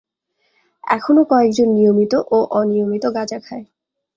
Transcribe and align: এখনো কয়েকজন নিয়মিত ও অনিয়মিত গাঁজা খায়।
এখনো 0.87 1.21
কয়েকজন 1.23 1.67
নিয়মিত 1.77 2.13
ও 2.31 2.37
অনিয়মিত 2.51 3.03
গাঁজা 3.15 3.39
খায়। 3.39 3.65